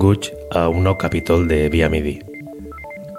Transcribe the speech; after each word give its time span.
Benvinguts 0.00 0.32
a 0.56 0.68
un 0.72 0.84
nou 0.84 0.96
capítol 0.96 1.42
de 1.44 1.68
Via 1.68 1.90
Midi. 1.92 2.14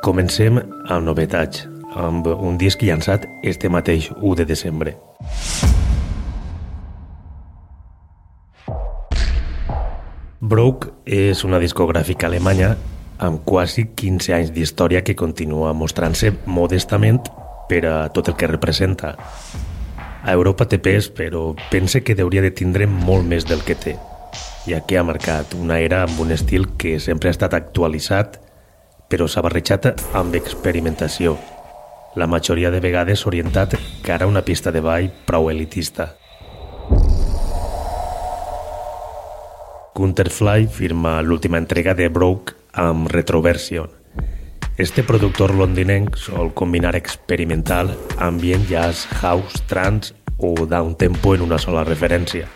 Comencem 0.01 0.55
amb 0.57 1.05
novetats, 1.05 1.67
amb 1.93 2.25
un 2.25 2.57
disc 2.57 2.81
llançat 2.81 3.27
este 3.45 3.69
mateix 3.69 4.07
1 4.17 4.33
de 4.39 4.45
desembre. 4.49 4.95
Broke 10.41 10.89
és 11.05 11.45
una 11.45 11.61
discogràfica 11.61 12.25
alemanya 12.25 12.73
amb 13.19 13.45
quasi 13.45 13.91
15 13.93 14.33
anys 14.41 14.53
d'història 14.57 15.05
que 15.05 15.13
continua 15.13 15.77
mostrant-se 15.77 16.33
modestament 16.49 17.21
per 17.69 17.85
a 17.85 17.97
tot 18.09 18.33
el 18.33 18.41
que 18.41 18.49
representa. 18.49 19.13
A 20.25 20.33
Europa 20.33 20.65
té 20.65 20.81
pes, 20.81 21.13
però 21.13 21.51
pense 21.69 22.01
que 22.01 22.17
hauria 22.17 22.41
de 22.41 22.49
tindre 22.49 22.89
molt 22.89 23.29
més 23.29 23.45
del 23.45 23.61
que 23.61 23.77
té 23.77 23.99
ja 24.67 24.81
que 24.85 24.97
ha 24.97 25.03
marcat 25.03 25.55
una 25.57 25.79
era 25.79 26.03
amb 26.05 26.19
un 26.19 26.31
estil 26.31 26.67
que 26.77 26.99
sempre 26.99 27.29
ha 27.29 27.35
estat 27.35 27.53
actualitzat, 27.57 28.37
però 29.09 29.27
s'ha 29.27 29.43
barrejat 29.43 29.91
amb 30.15 30.35
experimentació, 30.39 31.35
la 32.15 32.27
majoria 32.27 32.71
de 32.71 32.79
vegades 32.79 33.25
orientat 33.27 33.77
cara 34.03 34.25
a 34.25 34.27
una 34.27 34.43
pista 34.43 34.71
de 34.71 34.81
ball 34.83 35.11
prou 35.25 35.49
elitista. 35.51 36.15
Counterfly 39.93 40.67
firma 40.67 41.21
l'última 41.21 41.59
entrega 41.59 41.93
de 41.93 42.07
Broke 42.09 42.55
amb 42.73 43.07
Retroversion. 43.11 43.89
Este 44.77 45.03
productor 45.03 45.53
londinenc 45.53 46.15
sol 46.17 46.53
combinar 46.53 46.95
experimental, 46.95 47.97
ambient, 48.17 48.67
jazz, 48.67 49.05
house, 49.21 49.61
trance 49.67 50.15
o 50.37 50.65
down 50.65 50.95
tempo 50.95 51.35
en 51.35 51.41
una 51.41 51.59
sola 51.59 51.83
referència. 51.83 52.47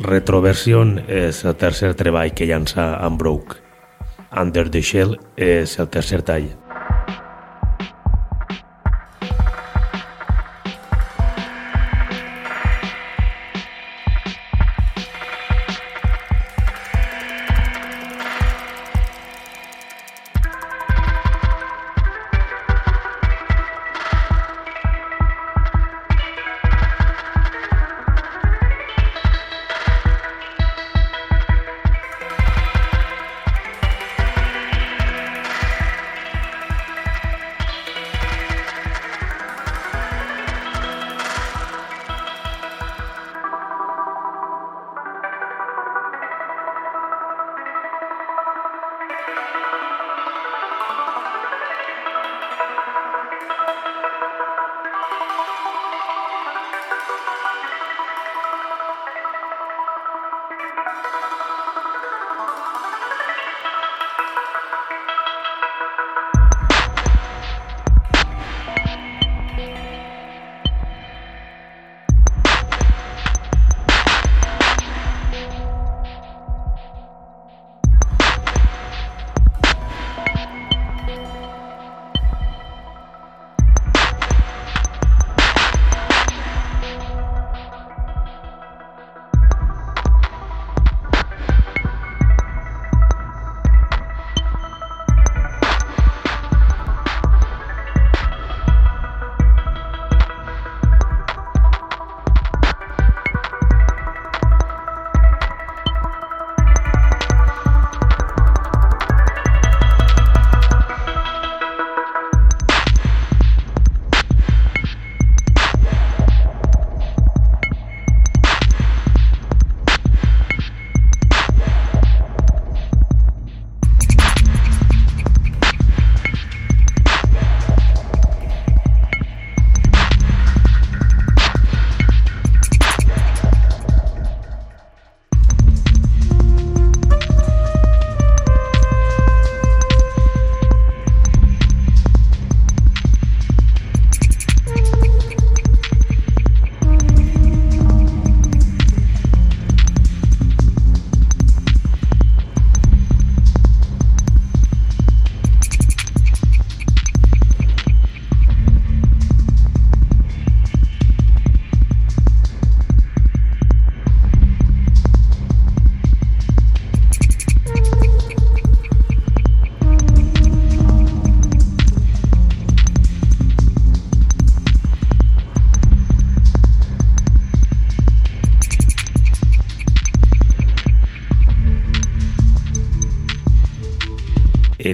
Retroversion 0.00 0.96
és 1.06 1.42
el 1.44 1.54
tercer 1.60 1.92
treball 1.98 2.32
que 2.32 2.46
llança 2.48 2.94
Broke. 3.20 3.60
Under 4.32 4.70
the 4.70 4.80
Shell 4.80 5.18
és 5.36 5.78
el 5.78 5.90
tercer 5.92 6.22
tall. 6.24 6.48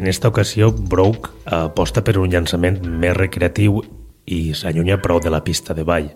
En 0.09 0.11
esta 0.11 0.29
ocasió, 0.29 0.73
Broke 0.73 1.29
aposta 1.45 2.01
per 2.01 2.15
un 2.17 2.31
llançament 2.33 2.79
més 3.03 3.13
recreatiu 3.13 3.83
i 4.25 4.39
s'allunya 4.57 4.97
prou 5.05 5.21
de 5.21 5.29
la 5.29 5.43
pista 5.45 5.77
de 5.77 5.85
ball. 5.85 6.09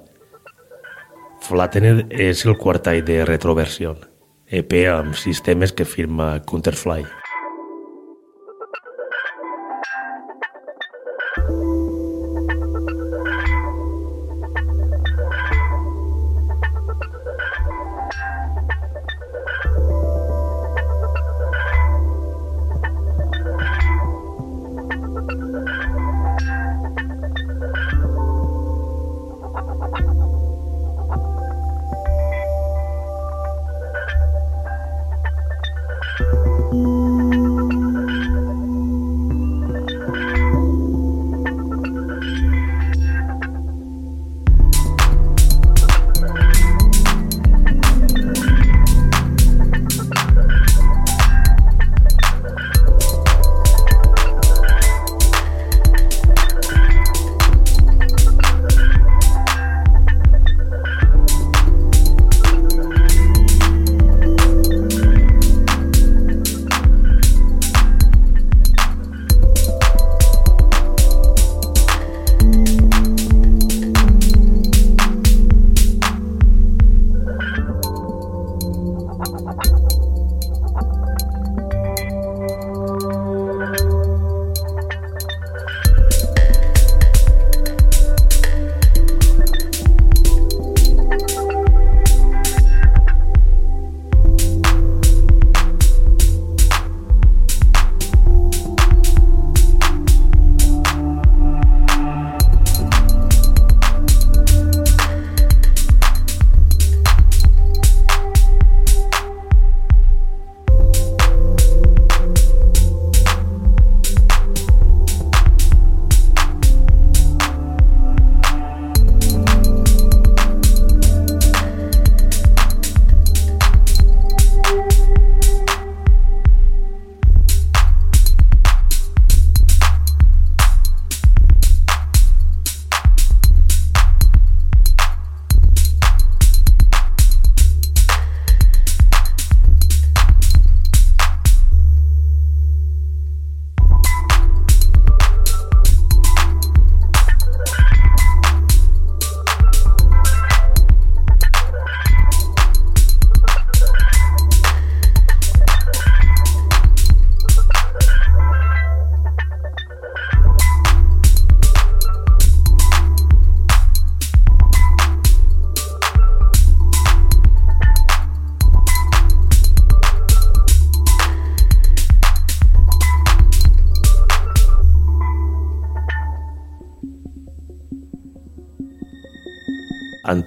Flattened 1.44 2.06
és 2.08 2.46
el 2.48 2.56
quart 2.56 2.86
tall 2.88 3.04
de 3.04 3.18
Retroversion, 3.28 4.00
EP 4.48 4.72
amb 4.94 5.12
sistemes 5.12 5.76
que 5.76 5.84
firma 5.84 6.38
Counterfly. 6.48 7.04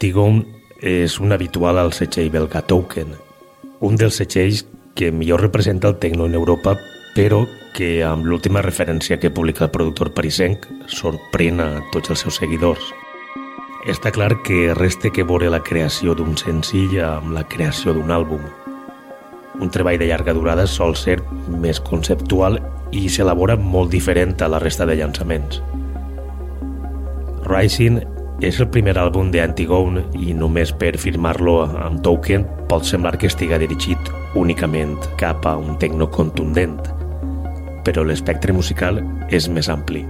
Antigone 0.05 0.45
és 0.85 1.15
un 1.17 1.33
habitual 1.33 1.79
al 1.81 1.87
setxell 1.97 2.27
belga 2.29 2.59
Token, 2.69 3.15
un 3.81 3.95
dels 3.97 4.19
setxells 4.21 4.59
que 4.93 5.09
millor 5.09 5.41
representa 5.41 5.89
el 5.89 5.95
tecno 5.97 6.27
en 6.29 6.35
Europa, 6.37 6.75
però 7.15 7.39
que 7.73 8.03
amb 8.05 8.29
l'última 8.29 8.61
referència 8.61 9.17
que 9.17 9.33
publica 9.33 9.65
el 9.65 9.73
productor 9.73 10.11
parisenc 10.13 10.69
sorprèn 10.85 11.57
a 11.57 11.81
tots 11.89 12.13
els 12.13 12.21
seus 12.21 12.37
seguidors. 12.37 12.93
Està 13.89 14.13
clar 14.13 14.29
que 14.45 14.75
resta 14.77 15.09
que 15.09 15.25
veure 15.25 15.49
la 15.49 15.63
creació 15.65 16.13
d'un 16.13 16.37
senzill 16.37 16.99
amb 17.01 17.33
la 17.33 17.47
creació 17.49 17.97
d'un 17.97 18.13
àlbum. 18.13 18.45
Un 19.57 19.73
treball 19.73 19.97
de 19.97 20.13
llarga 20.13 20.37
durada 20.37 20.69
sol 20.69 20.93
ser 20.93 21.17
més 21.49 21.81
conceptual 21.81 22.61
i 22.93 23.07
s'elabora 23.09 23.57
molt 23.57 23.89
diferent 23.89 24.37
a 24.37 24.53
la 24.53 24.61
resta 24.61 24.85
de 24.85 25.01
llançaments. 25.01 25.63
Rising 27.49 28.03
és 28.45 28.59
el 28.61 28.67
primer 28.69 28.93
àlbum 29.01 29.31
de 29.33 29.41
Antigone 29.41 30.03
i 30.21 30.35
només 30.37 30.69
per 30.77 30.91
firmar-lo 31.01 31.55
amb 31.65 32.03
Token 32.05 32.45
pot 32.69 32.85
semblar 32.85 33.15
que 33.17 33.29
estiga 33.31 33.57
dirigit 33.61 34.11
únicament 34.37 34.95
cap 35.17 35.47
a 35.49 35.55
un 35.57 35.79
tecno 35.81 36.11
contundent, 36.13 36.77
però 37.87 38.05
l'espectre 38.05 38.53
musical 38.53 39.01
és 39.33 39.49
més 39.49 39.71
ampli. 39.73 40.05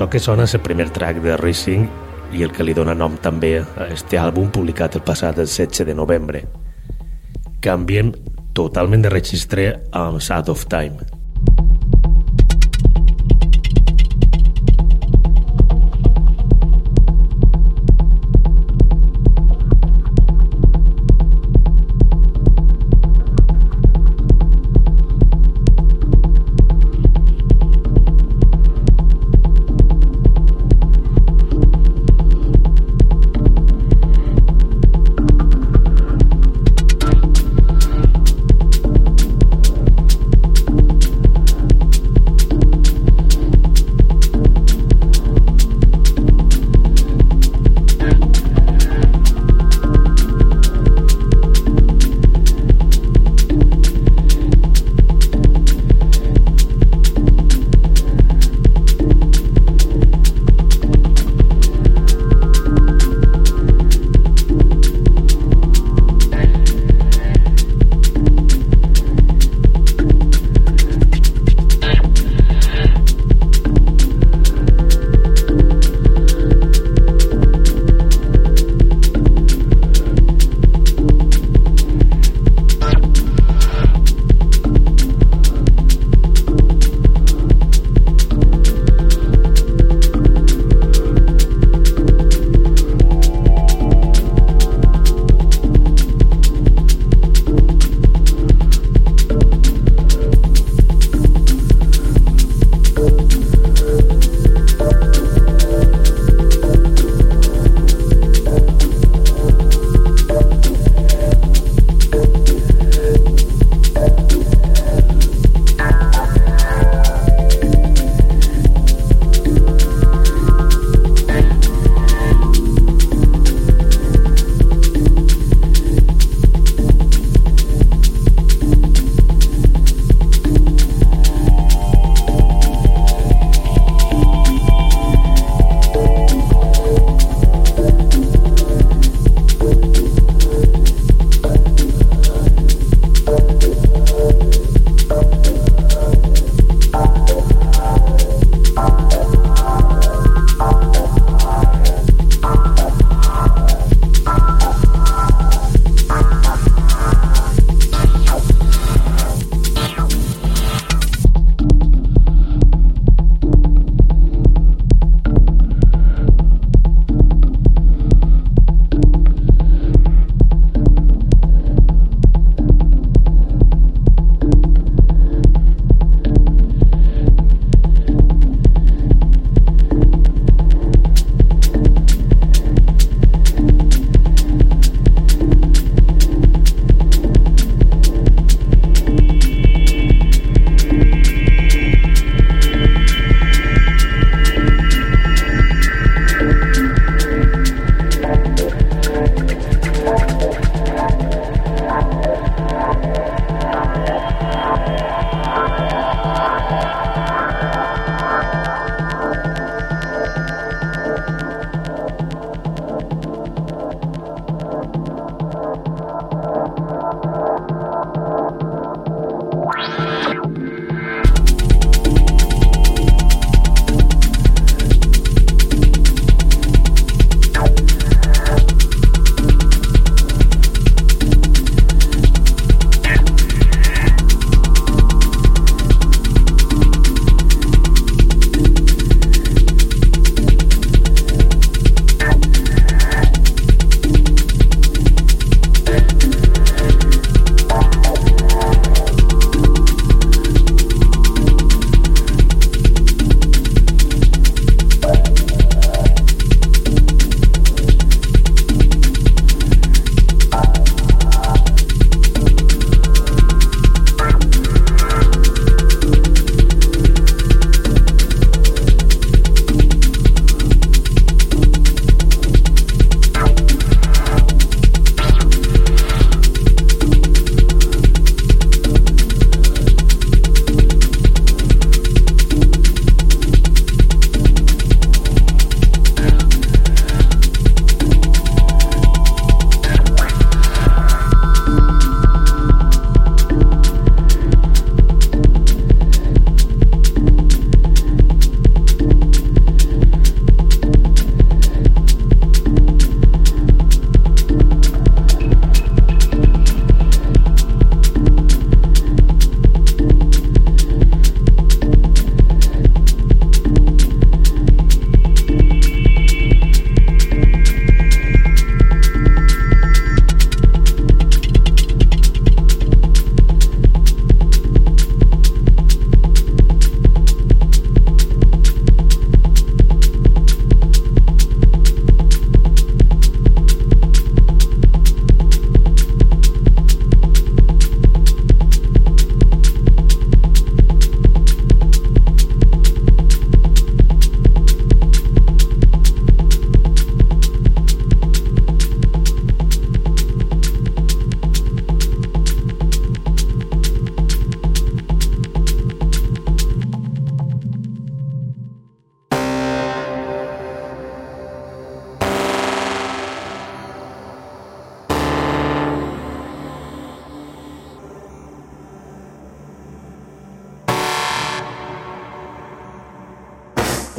Açò 0.00 0.06
que 0.08 0.20
sona 0.24 0.46
és 0.48 0.54
el 0.56 0.62
primer 0.64 0.86
track 0.96 1.18
de 1.20 1.34
Rising 1.36 1.82
i 2.32 2.40
el 2.46 2.54
que 2.56 2.64
li 2.64 2.72
dona 2.72 2.94
nom 2.96 3.18
també 3.20 3.50
a 3.60 3.90
este 3.92 4.16
àlbum 4.16 4.48
publicat 4.48 4.96
el 4.96 5.04
passat 5.04 5.36
el 5.44 5.44
16 5.44 5.84
de 5.90 5.98
novembre. 5.98 6.40
Canviem 7.60 8.14
totalment 8.56 9.04
de 9.04 9.12
registre 9.12 9.70
amb 9.92 10.24
Sad 10.24 10.48
of 10.48 10.64
Time. 10.72 11.19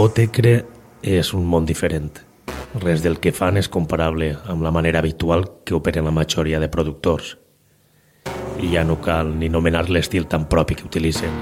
Otecre 0.01 0.63
és 1.05 1.29
un 1.37 1.43
món 1.45 1.67
diferent. 1.69 2.15
Res 2.81 3.03
del 3.05 3.19
que 3.21 3.29
fan 3.37 3.59
és 3.61 3.67
comparable 3.69 4.31
amb 4.49 4.63
la 4.65 4.71
manera 4.73 4.97
habitual 4.97 5.43
que 5.61 5.75
operen 5.77 6.07
la 6.09 6.13
majoria 6.15 6.57
de 6.63 6.69
productors. 6.73 7.35
I 8.57 8.71
ja 8.71 8.81
no 8.81 8.95
cal 9.05 9.29
ni 9.37 9.51
nomenar 9.53 9.91
l'estil 9.93 10.25
tan 10.25 10.47
propi 10.49 10.79
que 10.79 10.87
utilitzen. 10.89 11.37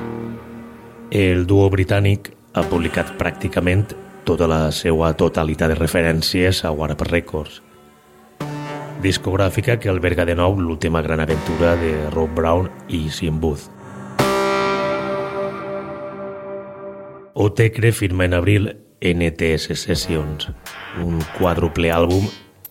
El 1.08 1.48
duo 1.48 1.70
britànic 1.72 2.34
ha 2.52 2.68
publicat 2.68 3.16
pràcticament 3.22 3.96
tota 4.28 4.52
la 4.52 4.60
seva 4.76 5.14
totalitat 5.16 5.72
de 5.72 5.80
referències 5.80 6.66
a 6.68 6.76
Warp 6.76 7.08
Records, 7.08 7.62
discogràfica 9.00 9.80
que 9.80 9.88
alberga 9.88 10.28
de 10.28 10.36
nou 10.36 10.60
l'última 10.60 11.00
gran 11.02 11.24
aventura 11.24 11.78
de 11.80 11.96
Rob 12.12 12.36
Brown 12.36 12.68
i 12.90 13.06
Sim 13.08 13.40
Booth. 13.40 13.79
Otecre 17.42 17.94
firma 17.94 18.26
en 18.26 18.34
abril 18.34 18.82
NTS 19.00 19.72
Sessions, 19.80 20.50
un 21.00 21.22
quàdruple 21.38 21.88
àlbum 21.96 22.26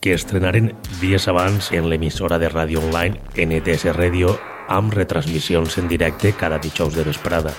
que 0.05 0.13
estrenaren 0.13 0.75
dies 1.01 1.25
abans 1.33 1.71
en 1.73 1.89
l'emissora 1.89 2.37
de 2.37 2.51
ràdio 2.53 2.83
online 2.85 3.17
NTS 3.33 3.95
Radio 3.97 4.35
amb 4.69 4.93
retransmissions 4.93 5.79
en 5.81 5.89
directe 5.89 6.35
cada 6.37 6.59
dijous 6.61 6.93
de 6.93 7.07
vesprada. 7.09 7.55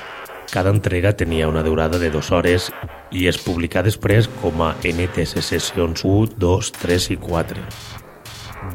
Cada 0.53 0.69
entrega 0.69 1.15
tenia 1.17 1.49
una 1.49 1.65
durada 1.65 1.97
de 1.97 2.11
dues 2.13 2.29
hores 2.29 2.69
i 3.09 3.25
es 3.25 3.41
publicà 3.41 3.81
després 3.81 4.29
com 4.43 4.61
a 4.61 4.75
NTS 4.85 5.41
Sessions 5.49 6.05
1, 6.05 6.37
2, 6.37 6.71
3 6.77 7.09
i 7.15 7.17
4. 7.25 7.65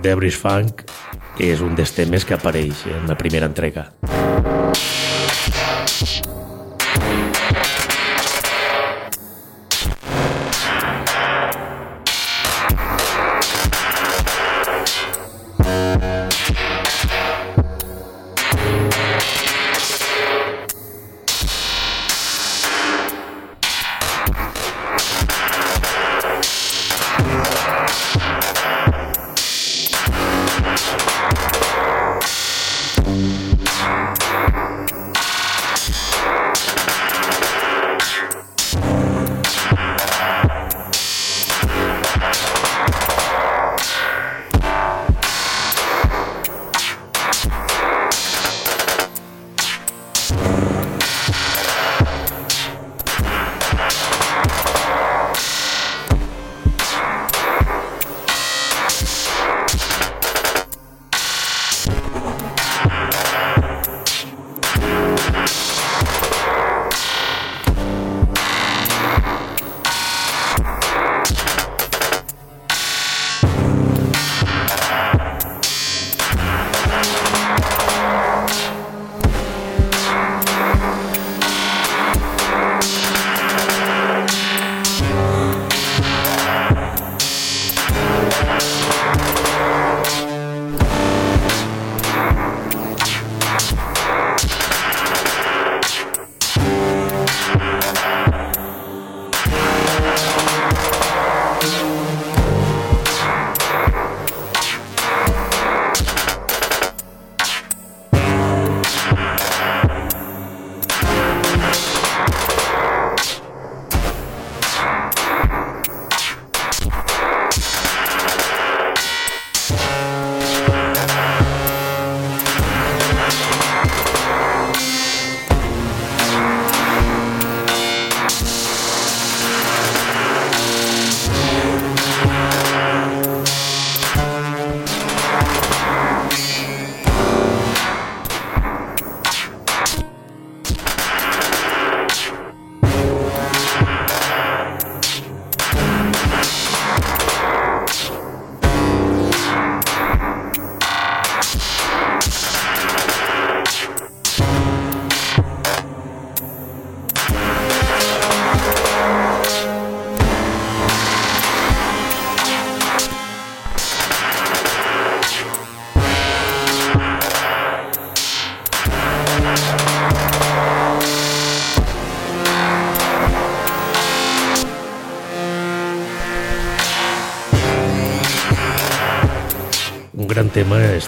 Debris 0.03 0.43
Funk 0.43 0.83
és 1.39 1.63
un 1.63 1.79
dels 1.79 1.95
temes 1.95 2.27
que 2.27 2.35
apareix 2.35 2.83
en 2.99 3.07
la 3.07 3.15
primera 3.15 3.47
entrega. 3.47 3.93
gran 5.95 6.54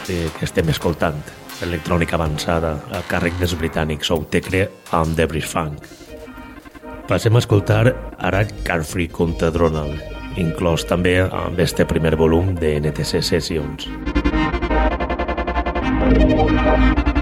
este, 0.07 0.39
que 0.39 0.45
estem 0.45 0.69
escoltant, 0.71 1.19
electrònica 1.65 2.15
avançada, 2.15 2.77
a 2.95 3.01
càrrec 3.11 3.35
dels 3.41 3.57
britànics 3.59 4.11
Outecre 4.15 4.69
amb 4.95 5.17
Debris 5.19 5.49
Funk. 5.51 5.83
Passem 7.09 7.35
a 7.35 7.43
escoltar 7.43 7.95
ara 8.19 8.45
Carfree 8.67 9.11
contra 9.11 9.51
Dronal, 9.51 9.97
inclòs 10.39 10.87
també 10.87 11.19
amb 11.27 11.59
este 11.59 11.87
primer 11.87 12.15
volum 12.17 12.55
de 12.55 12.77
NTC 12.79 13.23
Sessions. 13.23 13.91
Thank 16.07 17.07
you. 17.07 17.16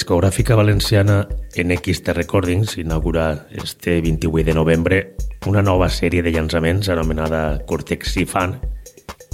Discogràfica 0.00 0.56
valenciana 0.56 1.28
NXT 1.60 2.14
Recordings 2.16 2.78
inaugura 2.78 3.46
este 3.50 4.00
28 4.00 4.46
de 4.46 4.54
novembre 4.54 5.16
una 5.44 5.60
nova 5.60 5.90
sèrie 5.92 6.22
de 6.24 6.32
llançaments 6.32 6.88
anomenada 6.88 7.60
Cortex 7.68 8.16
Fan 8.24 8.56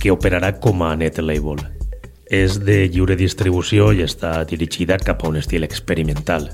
que 0.02 0.10
operarà 0.10 0.56
com 0.58 0.82
a 0.82 0.90
net 0.96 1.22
label. 1.22 1.62
És 2.26 2.58
de 2.66 2.80
lliure 2.90 3.14
distribució 3.14 3.92
i 3.94 4.02
està 4.02 4.42
dirigida 4.42 4.98
cap 4.98 5.22
a 5.22 5.30
un 5.30 5.38
estil 5.38 5.62
experimental, 5.62 6.50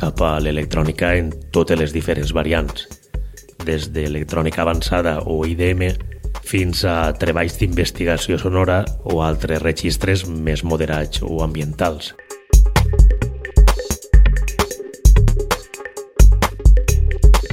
cap 0.00 0.24
a 0.24 0.38
l'electrònica 0.40 1.12
en 1.20 1.28
totes 1.52 1.76
les 1.76 1.92
diferents 1.92 2.32
variants, 2.32 2.88
des 3.68 3.92
d'electrònica 3.92 4.64
avançada 4.64 5.18
o 5.28 5.42
IDM 5.44 5.90
fins 6.40 6.86
a 6.88 7.12
treballs 7.12 7.60
d'investigació 7.60 8.40
sonora 8.40 8.86
o 9.04 9.20
altres 9.20 9.60
registres 9.60 10.24
més 10.24 10.64
moderats 10.64 11.20
o 11.20 11.44
ambientals. 11.44 12.14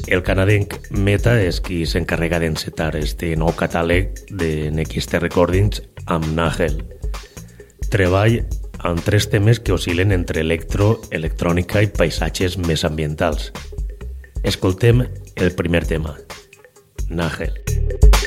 El 0.10 0.24
canadenc 0.26 0.74
Meta 1.06 1.36
és 1.38 1.60
qui 1.62 1.84
s'encarrega 1.86 2.40
d'encetar 2.42 2.96
este 2.98 3.36
nou 3.38 3.54
catàleg 3.54 4.24
de 4.42 4.50
NXT 4.72 5.20
Recordings 5.22 5.84
amb 6.10 6.26
Nagel. 6.34 6.80
Treball 7.94 8.40
amb 8.90 9.06
tres 9.06 9.30
temes 9.30 9.62
que 9.62 9.76
oscil·len 9.78 10.16
entre 10.16 10.42
electro, 10.42 10.96
electrònica 11.14 11.86
i 11.86 11.94
paisatges 11.94 12.58
més 12.58 12.88
ambientals. 12.90 13.52
Escoltem 14.42 15.06
el 15.36 15.54
primer 15.54 15.86
tema, 15.86 16.18
Nagel. 17.10 17.54
Nagel. 17.54 18.19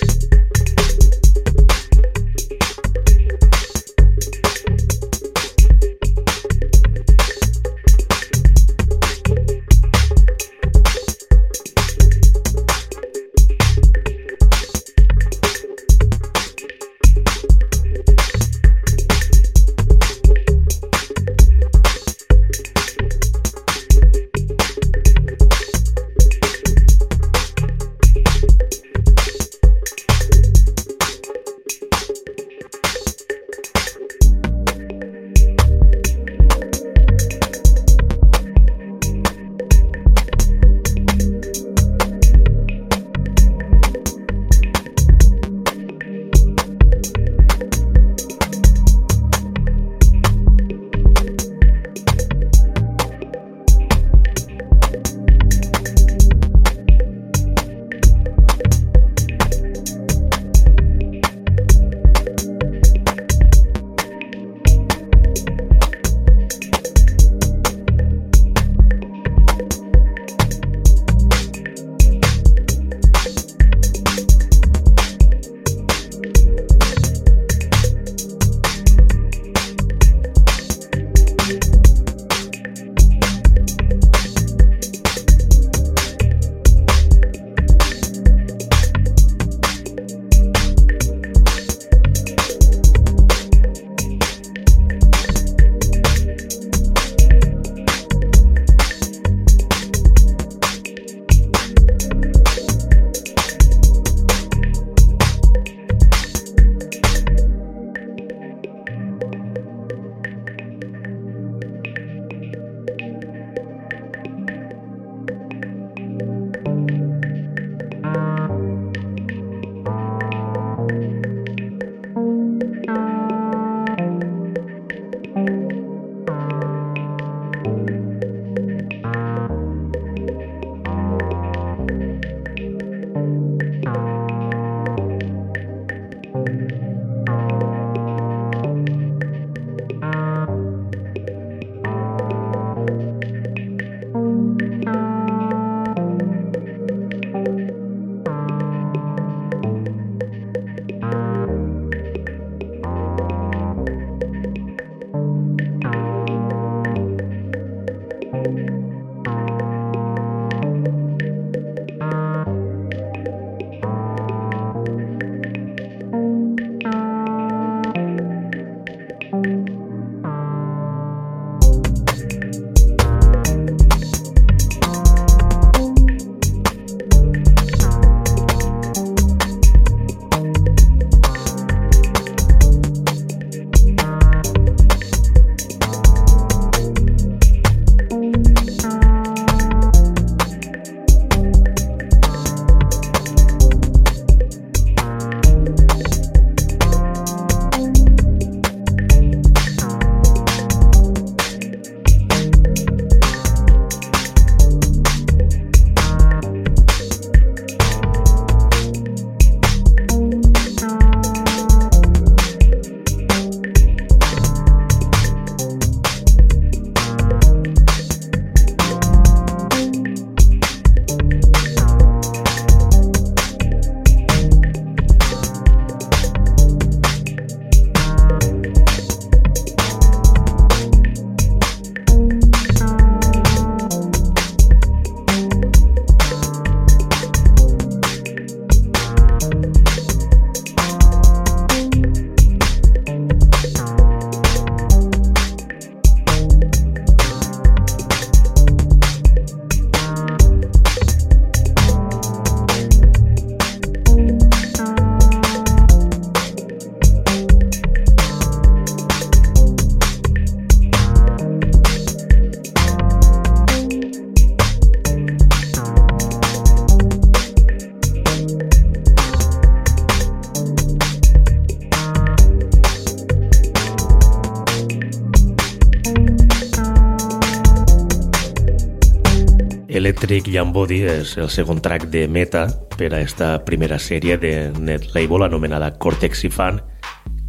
Young 280.32 280.72
Body 280.72 281.02
és 281.04 281.34
el 281.36 281.50
segon 281.52 281.82
track 281.84 282.06
de 282.08 282.22
Meta 282.24 282.62
per 282.96 283.10
a 283.12 283.18
esta 283.20 283.50
primera 283.66 283.98
sèrie 284.00 284.38
de 284.40 284.52
net 284.80 285.10
label 285.12 285.44
anomenada 285.44 285.90
Cortex 286.00 286.46
i 286.48 286.50
Fan 286.50 286.78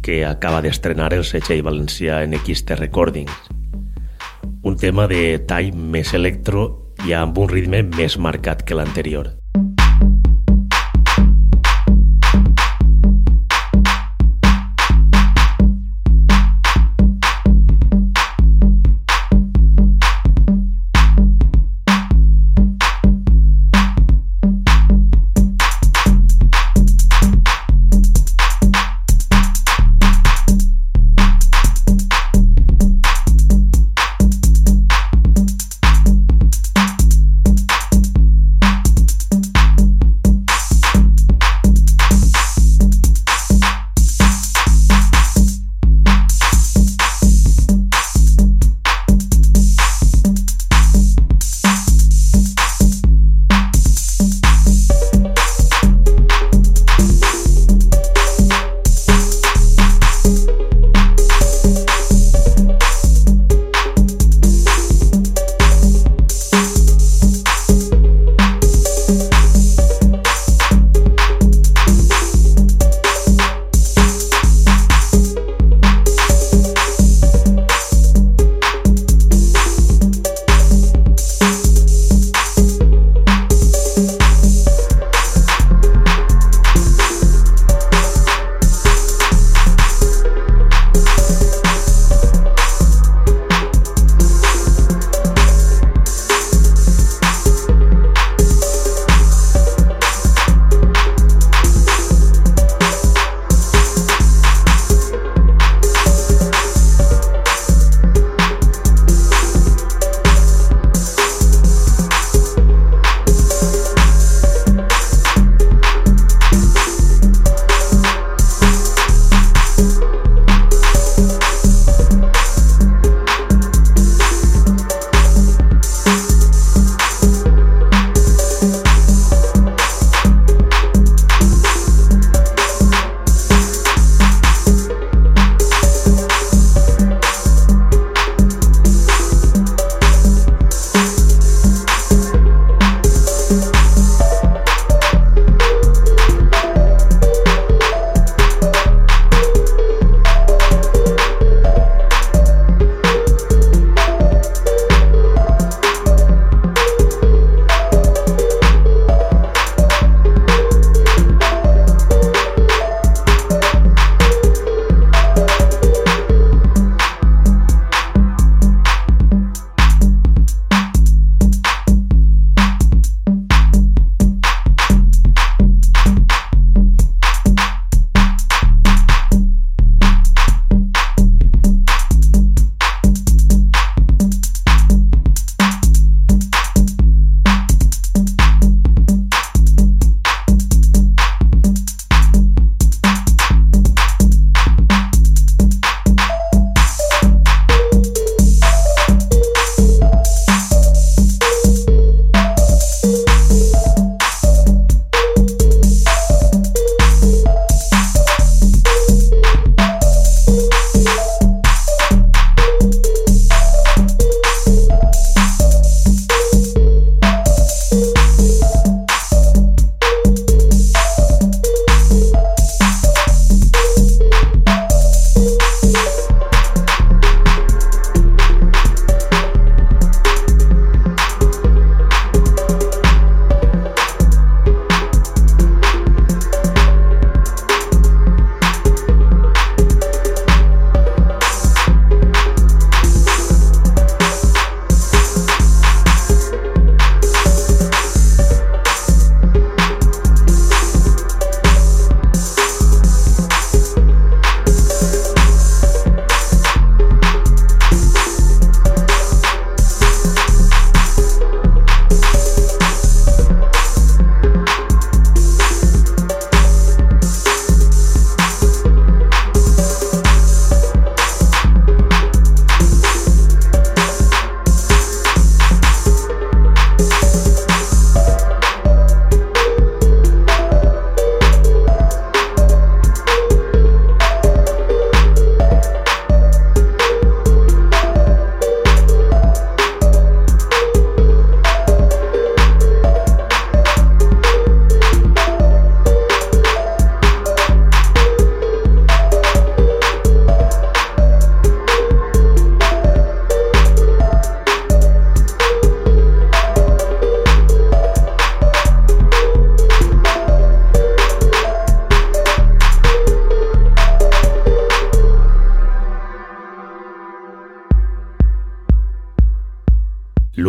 que 0.04 0.18
acaba 0.28 0.60
d'estrenar 0.60 1.14
el 1.16 1.24
setxell 1.24 1.62
valencià 1.64 2.18
NXT 2.26 2.76
Recordings. 2.82 3.48
Un 4.68 4.76
tema 4.76 5.08
de 5.08 5.38
tall 5.48 5.72
més 5.72 6.12
electro 6.12 6.66
i 7.08 7.16
amb 7.16 7.40
un 7.40 7.48
ritme 7.48 7.80
més 7.88 8.18
marcat 8.20 8.66
que 8.68 8.76
l'anterior. 8.76 9.32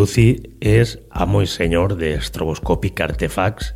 Lucy 0.06 0.36
és 0.62 0.92
amo 1.10 1.40
i 1.42 1.48
senyor 1.50 1.96
d'Estroboscòpic 1.98 3.00
Artefacts 3.02 3.72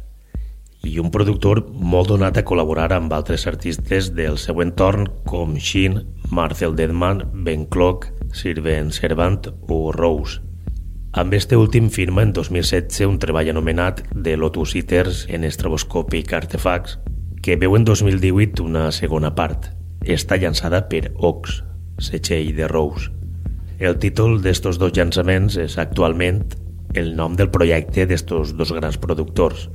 i 0.85 0.91
un 1.01 1.09
productor 1.09 1.63
molt 1.73 2.11
donat 2.11 2.37
a 2.37 2.43
col·laborar 2.45 2.85
amb 2.93 3.15
altres 3.17 3.47
artistes 3.49 4.11
del 4.13 4.37
seu 4.37 4.61
entorn 4.61 5.07
com 5.25 5.57
Sheen, 5.57 5.97
Marcel 6.29 6.77
Deadman, 6.77 7.23
Ben 7.33 7.65
Clock, 7.65 8.11
Sirven 8.29 8.93
Servant 8.93 9.49
o 9.73 9.81
Rose. 9.89 10.37
Amb 11.17 11.33
este 11.33 11.57
últim 11.57 11.89
firma 11.89 12.21
en 12.21 12.37
2016 12.37 13.09
un 13.09 13.17
treball 13.17 13.49
anomenat 13.49 14.05
The 14.13 14.37
Lotus 14.37 14.77
Eaters 14.77 15.25
en 15.33 15.49
Estroboscòpic 15.49 16.37
Artefacts 16.37 16.99
que 17.41 17.57
veu 17.57 17.73
en 17.73 17.89
2018 17.89 18.69
una 18.69 18.91
segona 18.93 19.33
part. 19.33 19.71
Està 20.05 20.37
llançada 20.37 20.85
per 20.93 21.07
Ox, 21.17 21.63
setxell 21.97 22.53
de 22.53 22.69
Rose. 22.69 23.18
El 23.79 23.95
títol 23.95 24.41
d'estos 24.43 24.75
dos 24.75 24.91
llançaments 24.91 25.55
és 25.55 25.77
actualment 25.79 26.41
el 26.99 27.13
nom 27.15 27.37
del 27.39 27.47
projecte 27.47 28.03
d'estos 28.09 28.49
dos 28.59 28.73
grans 28.75 28.97
productors. 28.99 29.69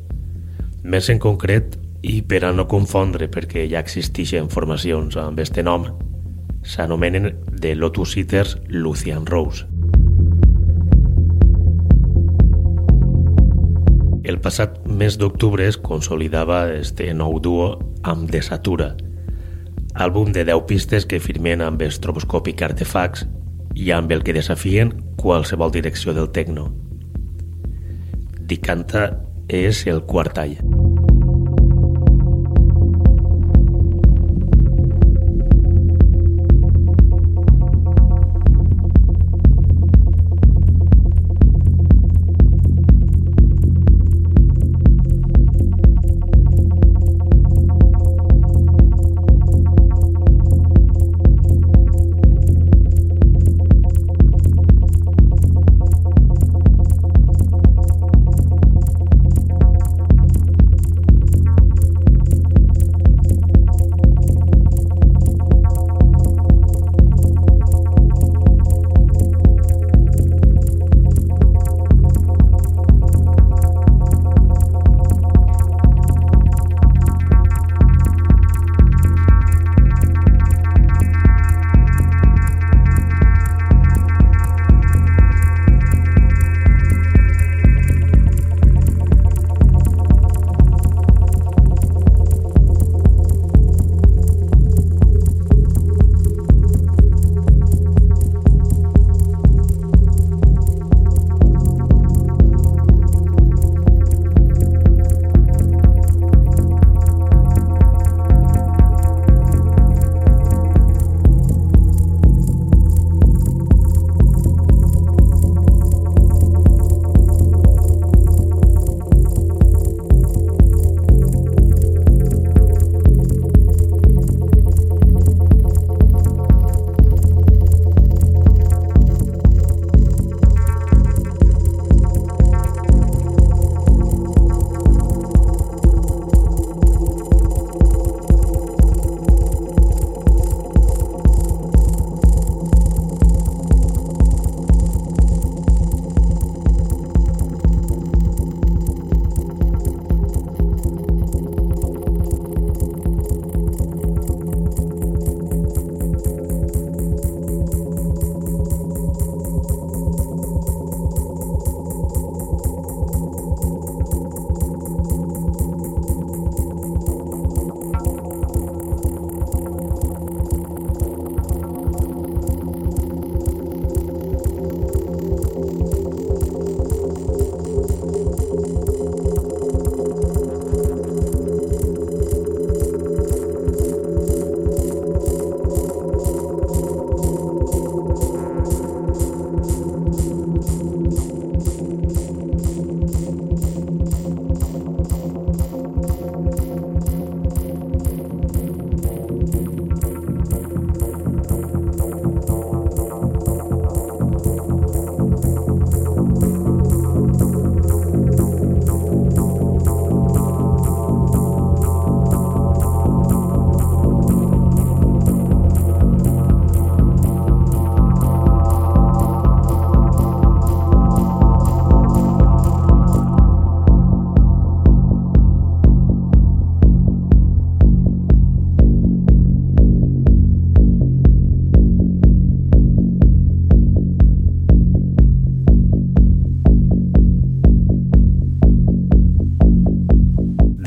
Més 0.85 1.07
en 1.09 1.17
concret, 1.17 1.79
i 2.05 2.19
per 2.21 2.43
a 2.45 2.51
no 2.53 2.67
confondre 2.69 3.31
perquè 3.33 3.63
ja 3.71 3.81
existeixen 3.81 4.51
formacions 4.53 5.17
amb 5.17 5.41
este 5.41 5.65
nom, 5.65 5.87
s'anomenen 6.61 7.31
The 7.49 7.73
Lotus 7.79 8.13
Eaters 8.21 8.59
Lucian 8.69 9.25
Rose. 9.25 9.65
El 14.21 14.37
passat 14.45 14.83
mes 14.85 15.17
d'octubre 15.17 15.65
es 15.65 15.79
consolidava 15.81 16.67
este 16.75 17.09
nou 17.17 17.41
duo 17.41 17.71
amb 18.05 18.29
Desatura, 18.29 18.91
àlbum 19.97 20.37
de 20.37 20.45
10 20.45 20.69
pistes 20.69 21.09
que 21.09 21.23
firmen 21.25 21.65
amb 21.65 21.81
Estroboscòpic 21.89 22.61
Artefacts 22.69 23.25
i 23.75 23.91
amb 23.91 24.13
el 24.15 24.23
que 24.23 24.37
desafien 24.37 24.95
qualsevol 25.21 25.73
direcció 25.75 26.15
del 26.15 26.31
techno. 26.31 26.71
Dicanta 28.45 29.09
és 29.49 29.87
el 29.91 30.05
quart 30.09 30.37
tall. 30.39 30.94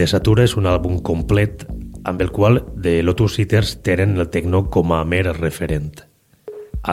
Desatura 0.07 0.45
és 0.47 0.53
un 0.55 0.63
àlbum 0.71 1.01
complet 1.03 1.65
amb 2.07 2.21
el 2.23 2.29
qual 2.31 2.61
The 2.85 3.01
Lotus 3.03 3.35
Eaters 3.43 3.73
tenen 3.83 4.15
el 4.15 4.29
techno 4.31 4.61
com 4.71 4.93
a 4.95 5.01
mer 5.03 5.25
referent. 5.33 5.99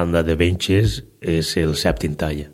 Anda 0.02 0.24
de 0.26 0.34
Benches 0.34 0.98
és 1.22 1.54
el 1.62 1.78
sèptim 1.78 2.18
tall. 2.18 2.48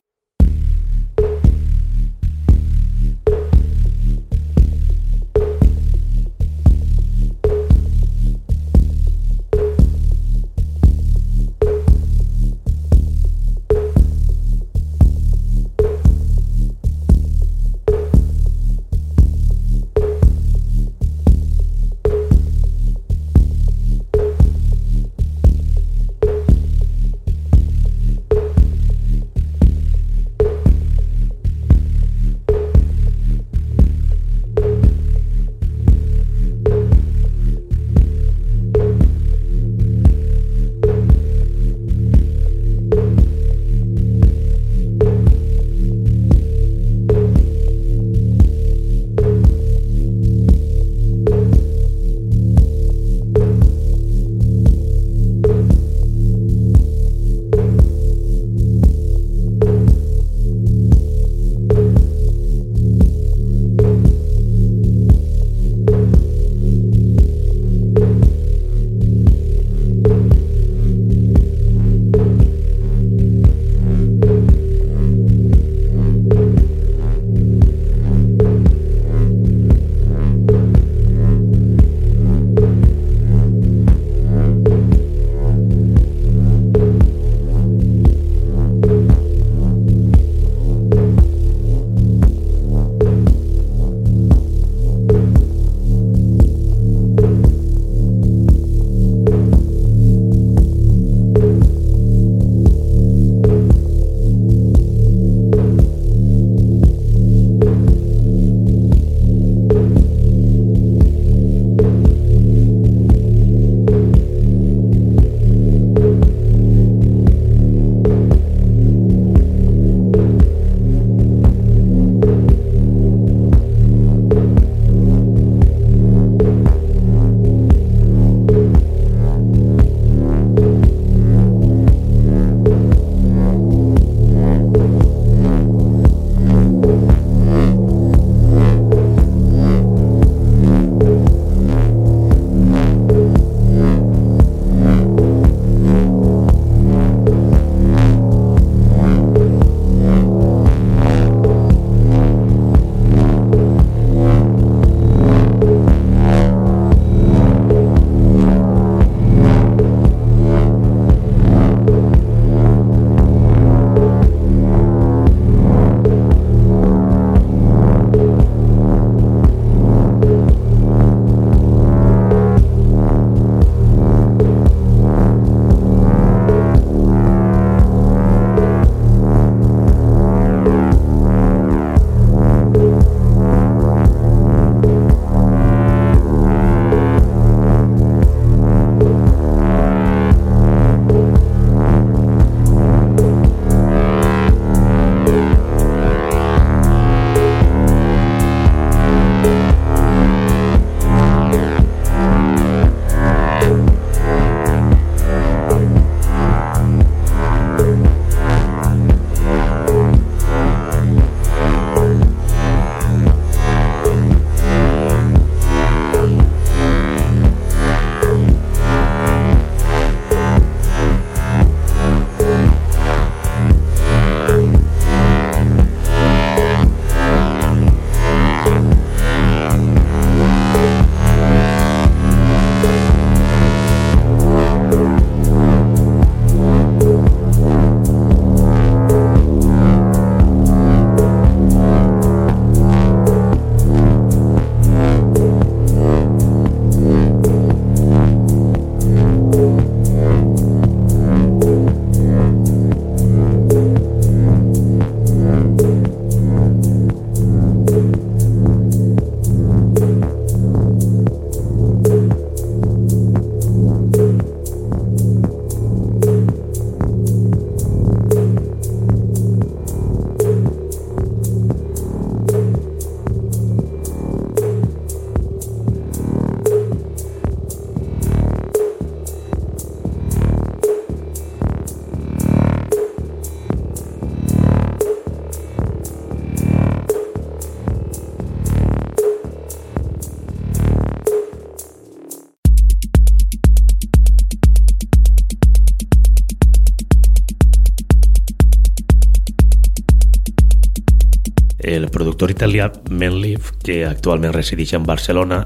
Italià 302.71 302.93
Menleaf, 303.11 303.73
que 303.83 304.05
actualment 304.07 304.53
resideix 304.55 304.93
en 304.95 305.03
Barcelona, 305.03 305.65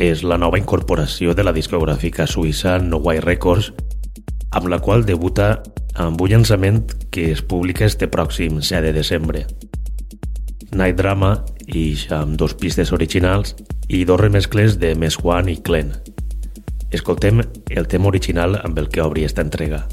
és 0.00 0.22
la 0.24 0.38
nova 0.40 0.56
incorporació 0.56 1.34
de 1.36 1.44
la 1.44 1.52
discogràfica 1.52 2.24
suïssa 2.24 2.78
No 2.80 3.02
White 3.04 3.26
Records, 3.26 3.68
amb 4.56 4.70
la 4.72 4.78
qual 4.80 5.04
debuta 5.04 5.58
amb 5.94 6.20
un 6.20 6.30
llançament 6.32 6.80
que 7.12 7.26
es 7.34 7.42
publica 7.42 7.84
este 7.84 8.08
pròxim 8.08 8.62
7 8.62 8.80
de 8.86 8.94
desembre. 8.96 9.44
Night 10.72 10.96
Drama 10.96 11.34
ix 11.68 12.06
amb 12.16 12.38
dos 12.40 12.54
pistes 12.56 12.94
originals 12.96 13.52
i 13.88 14.06
dos 14.08 14.20
remescles 14.20 14.78
de 14.80 14.94
Mes 14.94 15.20
Juan 15.20 15.52
i 15.52 15.58
Clen. 15.60 15.92
Escoltem 16.96 17.44
el 17.68 17.92
tema 17.92 18.08
original 18.08 18.56
amb 18.62 18.78
el 18.78 18.88
que 18.88 19.04
obri 19.04 19.28
esta 19.28 19.44
entrega. 19.44 19.84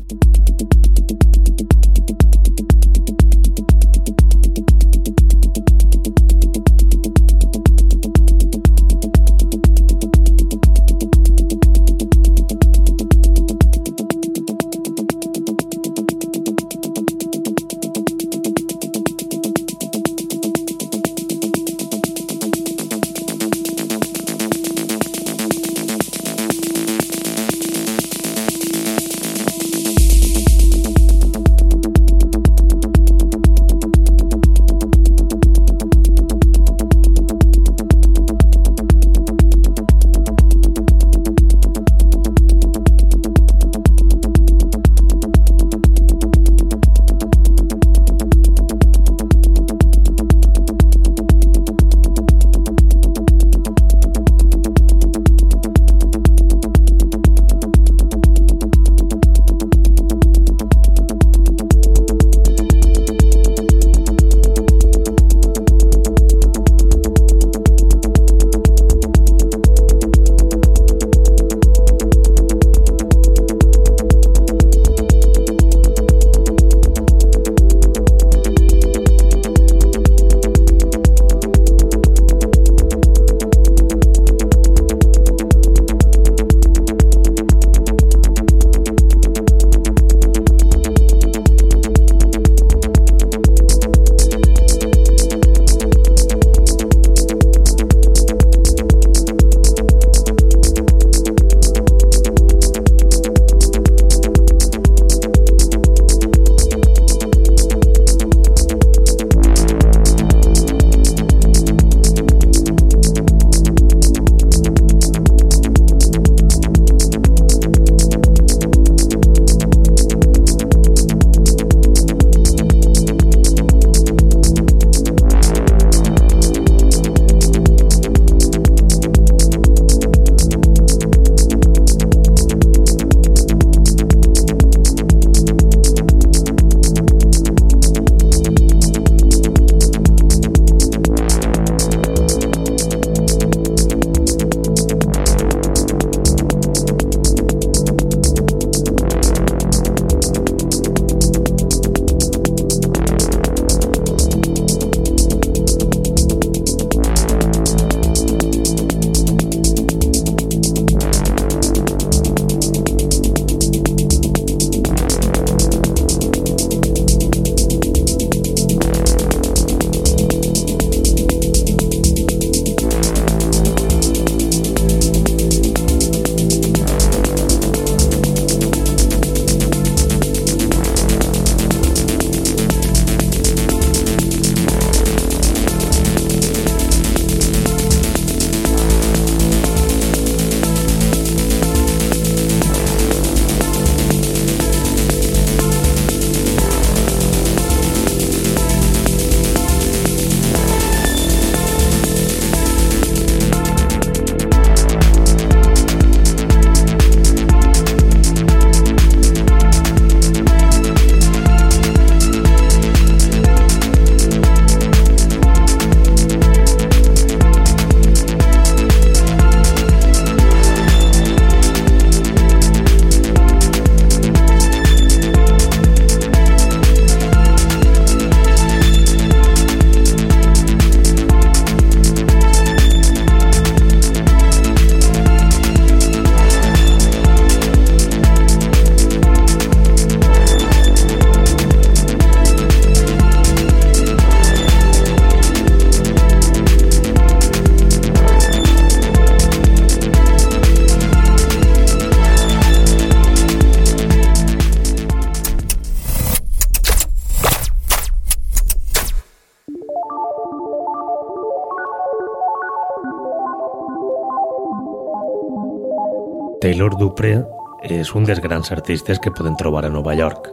Taylor 266.96 267.12
Dupré 267.12 267.44
és 267.84 268.10
un 268.16 268.24
dels 268.24 268.40
grans 268.40 268.72
artistes 268.72 269.20
que 269.20 269.32
poden 269.32 269.56
trobar 269.60 269.84
a 269.86 269.90
Nova 269.90 270.14
York. 270.16 270.48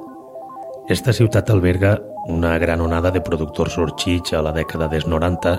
Esta 0.90 1.12
ciutat 1.12 1.50
alberga 1.50 2.00
una 2.26 2.58
gran 2.58 2.80
onada 2.80 3.10
de 3.10 3.20
productors 3.20 3.74
sorgits 3.74 4.32
a 4.34 4.42
la 4.42 4.52
dècada 4.52 4.88
dels 4.90 5.06
90 5.06 5.52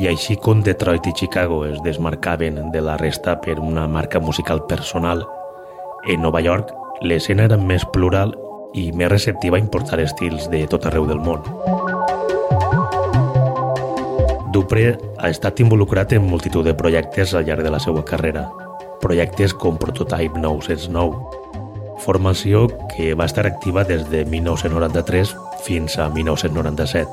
i 0.00 0.08
així 0.08 0.36
com 0.40 0.62
Detroit 0.62 1.06
i 1.06 1.12
Chicago 1.12 1.64
es 1.66 1.82
desmarcaven 1.84 2.70
de 2.72 2.80
la 2.80 2.96
resta 2.96 3.36
per 3.40 3.58
una 3.60 3.86
marca 3.86 4.20
musical 4.20 4.64
personal, 4.66 5.26
en 6.08 6.22
Nova 6.22 6.40
York 6.40 6.72
l'escena 7.02 7.44
era 7.44 7.60
més 7.60 7.84
plural 7.92 8.32
i 8.72 8.92
més 8.92 9.12
receptiva 9.12 9.58
a 9.58 9.60
importar 9.60 10.00
estils 10.00 10.48
de 10.48 10.64
tot 10.66 10.86
arreu 10.86 11.06
del 11.06 11.20
món. 11.20 11.44
Dupré 14.52 14.94
ha 15.18 15.28
estat 15.28 15.60
involucrat 15.60 16.16
en 16.16 16.24
multitud 16.24 16.64
de 16.64 16.74
projectes 16.74 17.34
al 17.34 17.44
llarg 17.44 17.66
de 17.66 17.74
la 17.74 17.82
seva 17.82 18.04
carrera, 18.04 18.46
projectes 19.00 19.54
com 19.54 19.78
Prototype 19.78 20.38
909, 20.38 21.44
formació 22.04 22.66
que 22.94 23.14
va 23.14 23.26
estar 23.26 23.46
activa 23.46 23.84
des 23.84 24.04
de 24.10 24.24
1993 24.24 25.34
fins 25.64 25.98
a 25.98 26.08
1997. 26.08 27.08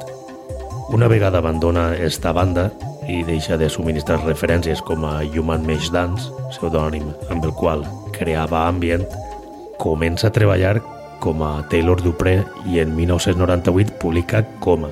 Una 0.93 1.07
vegada 1.07 1.39
abandona 1.39 1.95
esta 1.95 2.31
banda 2.31 2.71
i 3.07 3.23
deixa 3.23 3.57
de 3.57 3.69
subministrar 3.69 4.21
referències 4.23 4.81
com 4.81 5.05
a 5.07 5.21
Human 5.23 5.65
Mesh 5.65 5.91
Dance, 5.91 6.31
pseudònim 6.51 7.07
amb 7.29 7.45
el 7.45 7.53
qual 7.55 7.85
creava 8.15 8.67
ambient, 8.67 9.05
comença 9.79 10.27
a 10.27 10.35
treballar 10.35 10.77
com 11.23 11.41
a 11.43 11.63
Taylor 11.71 12.01
Dupré 12.03 12.41
i 12.67 12.79
en 12.83 12.95
1998 12.95 13.97
publica 13.99 14.43
Coma, 14.59 14.91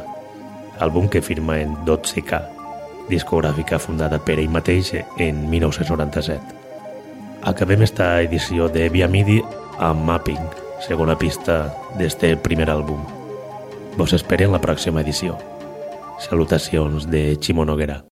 àlbum 0.80 1.12
que 1.12 1.22
firma 1.22 1.60
en 1.60 1.76
12K, 1.86 2.42
discogràfica 3.12 3.80
fundada 3.80 4.20
per 4.24 4.40
ell 4.40 4.50
mateix 4.50 4.96
en 5.20 5.46
1997. 5.52 6.61
Acabem 7.44 7.82
esta 7.82 8.22
edició 8.22 8.70
de 8.70 8.88
Via 8.90 9.08
Midi 9.08 9.40
amb 9.82 10.06
Mapping, 10.06 10.44
segona 10.86 11.16
pista 11.18 11.72
d'este 11.98 12.36
primer 12.38 12.70
àlbum. 12.70 13.02
Vos 13.98 14.14
esperen 14.14 14.54
la 14.54 14.62
pròxima 14.62 15.02
edició. 15.02 15.40
Salutacions 16.22 17.10
de 17.10 17.34
Ximo 17.42 17.66
Noguera. 17.66 18.11